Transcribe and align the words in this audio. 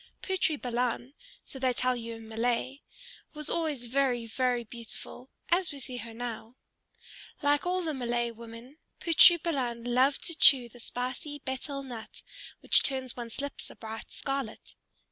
Putri 0.23 0.59
Balan, 0.59 1.13
so 1.45 1.59
they 1.59 1.73
tell 1.73 1.95
you 1.95 2.15
in 2.15 2.27
Malay, 2.27 2.79
was 3.35 3.51
always 3.51 3.85
very, 3.85 4.25
very 4.25 4.63
beautiful, 4.63 5.29
as 5.49 5.71
we 5.71 5.79
see 5.79 5.97
her 5.97 6.11
now. 6.11 6.55
Like 7.43 7.67
all 7.67 7.83
the 7.83 7.93
Malay 7.93 8.31
women, 8.31 8.79
Putri 8.99 9.37
Balan 9.37 9.83
loved 9.83 10.23
to 10.23 10.33
chew 10.33 10.69
the 10.69 10.79
spicy 10.79 11.37
betel 11.45 11.83
nut 11.83 12.23
which 12.61 12.81
turns 12.81 13.15
one's 13.15 13.41
lips 13.41 13.69
a 13.69 13.75
bright 13.75 14.11
scarlet. 14.11 14.73